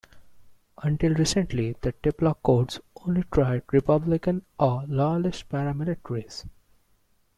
Until 0.81 1.13
recently 1.13 1.75
the 1.79 1.91
Diplock 2.01 2.41
courts 2.41 2.79
only 3.05 3.23
tried 3.31 3.61
Republican 3.71 4.43
or 4.57 4.83
Loyalist 4.87 5.47
paramilitaries. 5.47 6.47